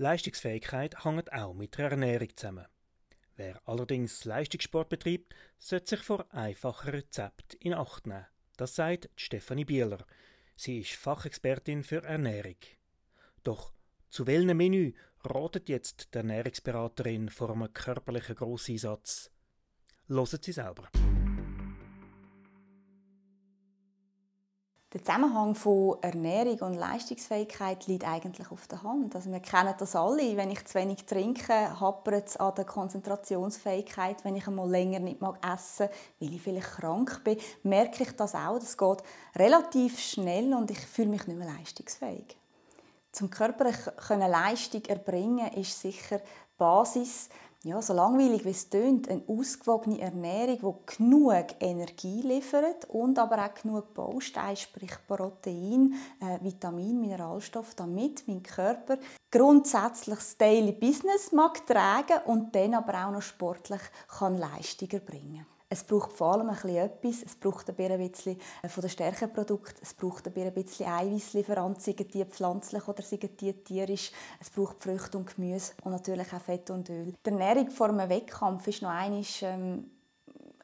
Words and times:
Leistungsfähigkeit 0.00 1.04
hängt 1.04 1.32
auch 1.32 1.54
mit 1.54 1.76
der 1.76 1.90
Ernährung 1.90 2.28
zusammen. 2.36 2.66
Wer 3.34 3.60
allerdings 3.66 4.24
Leistungssport 4.24 4.88
betreibt, 4.88 5.34
sollte 5.58 5.96
sich 5.96 6.00
vor 6.00 6.32
einfachen 6.32 6.90
Rezepten 6.90 7.58
in 7.60 7.74
Acht 7.74 8.06
nehmen. 8.06 8.26
Das 8.56 8.76
sagt 8.76 9.10
Stefanie 9.16 9.64
Bieler. 9.64 10.06
Sie 10.54 10.78
ist 10.78 10.92
Fachexpertin 10.92 11.82
für 11.82 12.04
Ernährung. 12.04 12.58
Doch 13.42 13.72
zu 14.08 14.28
welchem 14.28 14.56
Menü 14.56 14.92
ratet 15.24 15.68
jetzt 15.68 16.14
die 16.14 16.18
Ernährungsberaterin 16.18 17.28
vor 17.28 17.50
einem 17.50 17.72
körperlichen 17.72 18.36
Grosseinsatz? 18.36 19.32
Loset 20.06 20.44
Sie 20.44 20.52
selber. 20.52 20.88
Der 24.94 25.04
Zusammenhang 25.04 25.54
von 25.54 25.98
Ernährung 26.00 26.60
und 26.60 26.74
Leistungsfähigkeit 26.74 27.86
liegt 27.88 28.08
eigentlich 28.08 28.50
auf 28.50 28.66
der 28.68 28.82
Hand. 28.82 29.14
Also 29.14 29.30
wir 29.30 29.40
kennen 29.40 29.74
das 29.76 29.94
alle. 29.94 30.34
Wenn 30.34 30.50
ich 30.50 30.64
zu 30.64 30.76
wenig 30.76 31.04
trinke, 31.04 31.78
hapert 31.78 32.28
es 32.28 32.38
an 32.38 32.54
der 32.54 32.64
Konzentrationsfähigkeit. 32.64 34.24
Wenn 34.24 34.36
ich 34.36 34.46
einmal 34.46 34.70
länger 34.70 35.00
nicht 35.00 35.20
mag 35.20 35.44
essen, 35.46 35.90
weil 36.18 36.32
ich 36.32 36.40
vielleicht 36.40 36.68
krank 36.68 37.20
bin, 37.22 37.36
merke 37.64 38.02
ich 38.02 38.12
das 38.12 38.34
auch. 38.34 38.58
Das 38.58 38.78
geht 38.78 39.02
relativ 39.36 40.00
schnell 40.00 40.54
und 40.54 40.70
ich 40.70 40.80
fühle 40.80 41.08
mich 41.08 41.26
nicht 41.26 41.38
mehr 41.38 41.52
leistungsfähig. 41.58 42.38
Zum 43.12 43.28
körperlich 43.28 43.76
Leistung 44.08 44.86
erbringen 44.86 45.52
ist 45.52 45.82
sicher 45.82 46.22
Basis 46.56 47.28
ja, 47.64 47.82
so 47.82 47.92
langweilig 47.92 48.44
wie 48.44 48.50
es 48.50 48.70
tönt, 48.70 49.08
eine 49.08 49.22
ausgewogene 49.26 50.00
Ernährung, 50.00 50.78
die 50.88 50.96
genug 50.96 51.46
Energie 51.58 52.22
liefert 52.22 52.84
und 52.88 53.18
aber 53.18 53.44
auch 53.44 53.54
genug 53.60 53.94
Bausteine, 53.94 54.56
sprich 54.56 54.94
Protein, 55.08 55.94
äh, 56.20 56.38
Vitamin, 56.42 57.00
Mineralstoff, 57.00 57.74
damit 57.74 58.28
mein 58.28 58.42
Körper 58.42 58.98
grundsätzlich 59.30 60.16
das 60.16 60.36
Daily 60.36 60.72
Business 60.72 61.32
mag 61.32 61.66
tragen 61.66 62.20
und 62.26 62.54
dann 62.54 62.74
aber 62.74 63.06
auch 63.06 63.12
noch 63.12 63.22
sportlich 63.22 63.82
kann 64.06 64.38
Leistung 64.38 64.90
erbringen 64.90 65.44
kann. 65.46 65.57
Es 65.70 65.84
braucht 65.84 66.12
vor 66.12 66.32
allem 66.32 66.48
ein 66.48 66.54
bisschen 66.54 66.76
etwas. 66.76 67.22
Es 67.22 67.36
braucht 67.36 67.68
ein 67.68 67.76
bisschen 67.76 68.38
äh, 68.62 68.68
von 68.68 68.80
den 68.80 68.90
Stärkeprodukten. 68.90 69.76
Es 69.82 69.92
braucht 69.92 70.26
ein 70.26 70.54
bisschen 70.54 70.86
Eiweißlieferant, 70.86 71.82
seien 71.82 71.96
die 71.96 72.24
pflanzlich 72.24 72.88
oder 72.88 73.02
seien 73.02 73.28
die 73.38 73.52
tierisch. 73.52 74.10
Es 74.40 74.48
braucht 74.48 74.82
Früchte 74.82 75.18
und 75.18 75.34
Gemüse 75.34 75.72
und 75.82 75.92
natürlich 75.92 76.32
auch 76.32 76.40
Fett 76.40 76.70
und 76.70 76.88
Öl. 76.88 77.12
Die 77.24 77.30
Ernährung 77.30 77.70
vor 77.70 77.90
einem 77.90 78.08
Wettkampf 78.08 78.66
ist 78.66 78.80
noch 78.80 78.90
einmal 78.90 79.22
ähm, 79.42 79.90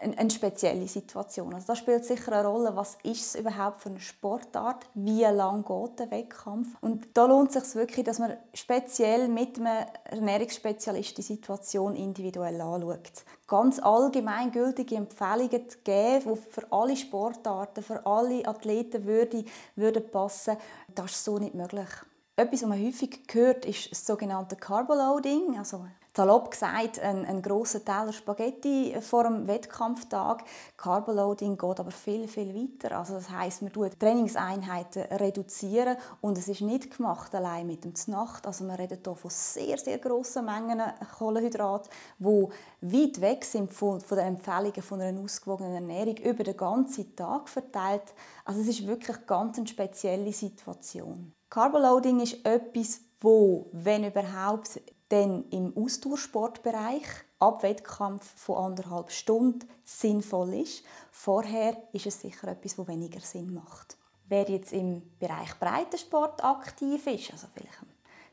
eine 0.00 0.30
spezielle 0.30 0.86
Situation. 0.86 1.54
Also 1.54 1.66
da 1.68 1.76
spielt 1.76 2.04
sicher 2.04 2.32
eine 2.32 2.46
Rolle, 2.46 2.74
was 2.76 2.96
ist 3.02 3.34
es 3.34 3.40
überhaupt 3.40 3.80
für 3.80 3.88
eine 3.88 4.00
Sportart, 4.00 4.86
wie 4.94 5.22
lang 5.22 5.64
geht 5.64 5.98
der 5.98 6.10
Wettkampf. 6.10 6.76
Und 6.80 7.08
da 7.14 7.26
lohnt 7.26 7.54
es 7.54 7.64
sich 7.64 7.74
wirklich, 7.74 8.04
dass 8.04 8.18
man 8.18 8.36
speziell 8.54 9.28
mit 9.28 9.58
einem 9.58 9.86
Ernährungsspezialist 10.04 11.18
die 11.18 11.22
Situation 11.22 11.96
individuell 11.96 12.60
anschaut. 12.60 13.24
Ganz 13.46 13.78
allgemeingültige 13.78 14.96
Empfehlungen 14.96 15.68
zu 15.68 15.78
geben, 15.82 16.34
die 16.34 16.50
für 16.50 16.70
alle 16.70 16.96
Sportarten, 16.96 17.82
für 17.82 18.04
alle 18.06 18.46
Athleten 18.46 19.04
würde, 19.04 19.44
würden 19.74 20.10
passen, 20.10 20.56
das 20.94 21.12
ist 21.12 21.24
so 21.24 21.38
nicht 21.38 21.54
möglich. 21.54 21.88
Etwas, 22.36 22.62
was 22.62 22.68
man 22.68 22.84
häufig 22.84 23.20
hört, 23.32 23.64
ist 23.64 23.90
das 23.90 24.06
sogenannte 24.06 24.54
Carboloading, 24.54 25.58
also 25.58 25.84
salopp 26.18 26.50
gesagt, 26.50 26.98
ein, 26.98 27.24
ein 27.24 27.42
grosser 27.42 27.84
Teller 27.84 28.12
Spaghetti 28.12 28.92
vor 29.00 29.22
dem 29.22 29.46
Wettkampftag. 29.46 30.42
Carboloading 30.76 31.56
geht 31.56 31.78
aber 31.78 31.92
viel, 31.92 32.26
viel 32.26 32.52
weiter. 32.56 32.98
Also 32.98 33.14
das 33.14 33.30
heißt, 33.30 33.62
man 33.62 33.70
reduziert 33.70 34.00
Trainingseinheiten 34.00 35.02
reduzieren 35.12 35.96
und 36.20 36.36
es 36.36 36.48
ist 36.48 36.60
nicht 36.60 36.96
gemacht 36.96 37.32
allein 37.36 37.68
mit 37.68 37.84
dem 37.84 37.94
Znacht. 37.94 38.48
Also 38.48 38.64
man 38.64 38.74
redet 38.74 39.06
hier 39.06 39.14
von 39.14 39.30
sehr, 39.30 39.78
sehr 39.78 39.98
grossen 39.98 40.44
Mengen 40.44 40.82
Kohlenhydrat, 41.18 41.88
die 42.18 42.48
weit 42.80 43.20
weg 43.20 43.44
sind 43.44 43.72
von, 43.72 44.00
von 44.00 44.18
den 44.18 44.26
Empfehlungen 44.26 44.82
von 44.82 45.00
einer 45.00 45.20
ausgewogenen 45.20 45.74
Ernährung 45.74 46.16
über 46.16 46.42
den 46.42 46.56
ganzen 46.56 47.14
Tag 47.14 47.48
verteilt. 47.48 48.12
Also 48.44 48.60
es 48.62 48.66
ist 48.66 48.88
wirklich 48.88 49.24
ganz 49.24 49.56
eine 49.56 49.68
spezielle 49.68 50.32
Situation. 50.32 51.32
Carboloading 51.48 52.18
ist 52.18 52.44
etwas, 52.44 53.02
wo, 53.20 53.68
wenn 53.72 54.04
überhaupt, 54.04 54.80
dann 55.08 55.48
im 55.50 55.76
Ausdauersportbereich 55.76 57.04
ab 57.38 57.62
Wettkampf 57.62 58.24
von 58.36 58.56
anderthalb 58.56 59.10
Stunden 59.10 59.68
sinnvoll 59.84 60.54
ist. 60.54 60.84
Vorher 61.10 61.76
ist 61.92 62.06
es 62.06 62.20
sicher 62.20 62.48
etwas, 62.48 62.76
das 62.76 62.88
weniger 62.88 63.20
Sinn 63.20 63.54
macht. 63.54 63.96
Wer 64.28 64.48
jetzt 64.50 64.72
im 64.72 65.02
Bereich 65.18 65.58
Breitensport 65.58 66.44
aktiv 66.44 67.06
ist, 67.06 67.32
also 67.32 67.46
vielleicht 67.54 67.80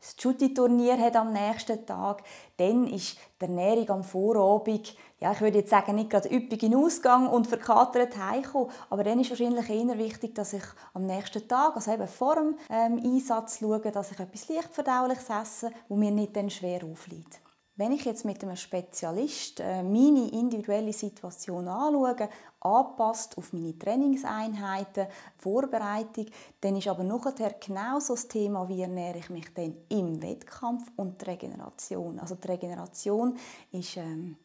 das 0.00 0.14
Jutti-Turnier 0.18 0.98
hat 0.98 1.16
am 1.16 1.32
nächsten 1.32 1.84
Tag, 1.84 2.22
dann 2.56 2.86
ist 2.86 3.16
die 3.40 3.44
Ernährung 3.44 3.90
am 3.90 4.04
Vorabend, 4.04 4.94
ja, 5.20 5.32
ich 5.32 5.40
würde 5.40 5.58
jetzt 5.58 5.70
sagen, 5.70 5.96
nicht 5.96 6.10
gerade 6.10 6.28
üppig 6.32 6.62
in 6.62 6.76
Ausgang 6.76 7.28
und 7.28 7.48
verkatert 7.48 8.16
heimkommen, 8.16 8.70
aber 8.90 9.02
dann 9.02 9.18
ist 9.18 9.30
wahrscheinlich 9.30 9.68
eher 9.68 9.98
wichtig, 9.98 10.34
dass 10.34 10.52
ich 10.52 10.62
am 10.94 11.06
nächsten 11.06 11.48
Tag, 11.48 11.74
also 11.74 11.92
eben 11.92 12.06
vor 12.06 12.36
dem 12.36 12.56
ähm, 12.70 13.00
Einsatz 13.04 13.58
schaue, 13.58 13.80
dass 13.80 14.12
ich 14.12 14.20
etwas 14.20 14.48
Leichtverdauliches 14.48 15.30
esse, 15.30 15.72
wo 15.88 15.96
mir 15.96 16.12
nicht 16.12 16.36
dann 16.36 16.50
schwer 16.50 16.84
aufliegt. 16.84 17.40
Wenn 17.78 17.92
ich 17.92 18.04
jetzt 18.06 18.24
mit 18.24 18.42
einem 18.42 18.56
Spezialist 18.56 19.60
äh, 19.60 19.84
meine 19.84 20.28
individuelle 20.32 20.92
Situation 20.92 21.68
anschaue, 21.68 22.28
anpasst 22.58 23.38
auf 23.38 23.52
meine 23.52 23.78
Trainingseinheiten, 23.78 25.06
Vorbereitung, 25.36 26.26
dann 26.60 26.74
ist 26.74 26.88
aber 26.88 27.04
nachher 27.04 27.54
genauso 27.64 28.14
das 28.14 28.26
Thema, 28.26 28.68
wie 28.68 28.82
ernähre 28.82 29.18
ich 29.18 29.30
mich 29.30 29.54
denn 29.54 29.76
im 29.90 30.20
Wettkampf 30.20 30.90
und 30.96 31.20
die 31.20 31.26
Regeneration. 31.26 32.18
Also 32.18 32.34
die 32.34 32.48
Regeneration 32.48 33.38
ist 33.70 33.96
ähm, 33.96 34.36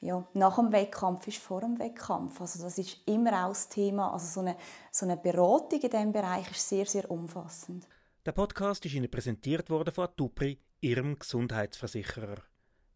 ja, 0.00 0.26
nach 0.34 0.56
dem 0.56 0.72
Wettkampf 0.72 1.28
ist 1.28 1.38
vor 1.38 1.60
dem 1.60 1.78
Wettkampf. 1.78 2.40
Also 2.40 2.60
das 2.60 2.76
ist 2.76 3.06
immer 3.06 3.46
auch 3.46 3.50
das 3.50 3.68
Thema. 3.68 4.12
Also 4.12 4.26
so 4.26 4.40
eine, 4.40 4.56
so 4.90 5.06
eine 5.06 5.16
Beratung 5.16 5.80
in 5.80 5.90
diesem 5.90 6.10
Bereich 6.10 6.50
ist 6.50 6.68
sehr, 6.68 6.86
sehr 6.86 7.08
umfassend. 7.08 7.86
Der 8.26 8.32
Podcast 8.32 8.84
ist 8.84 8.94
Ihnen 8.94 9.08
präsentiert 9.08 9.70
worden 9.70 9.94
von 9.94 10.06
Atupri, 10.06 10.58
Ihrem 10.80 11.16
Gesundheitsversicherer 11.16 12.38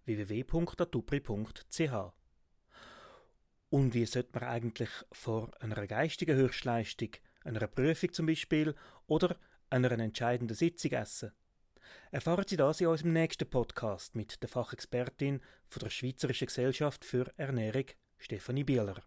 www.atupri.ch. 0.05 1.93
Und 3.71 3.95
wie 3.95 4.07
sollte 4.07 4.39
man 4.39 4.49
eigentlich 4.49 4.91
vor 5.11 5.51
einer 5.61 5.87
geistigen 5.87 6.37
Höchstleistung, 6.37 7.11
einer 7.43 7.67
Prüfung 7.67 8.13
zum 8.13 8.27
Beispiel 8.27 8.75
oder 9.07 9.37
einer 9.71 9.91
entscheidenden 9.91 10.55
Sitzung 10.55 10.93
essen? 10.93 11.33
Erfahren 12.11 12.45
Sie 12.47 12.57
das 12.57 12.81
in 12.81 12.87
unserem 12.87 13.13
nächsten 13.13 13.49
Podcast 13.49 14.15
mit 14.15 14.43
der 14.43 14.49
Fachexpertin 14.49 15.41
von 15.67 15.81
der 15.81 15.91
Schweizerischen 15.91 16.47
Gesellschaft 16.47 17.05
für 17.05 17.33
Ernährung, 17.37 17.87
Stefanie 18.19 18.65
Bieler. 18.65 19.03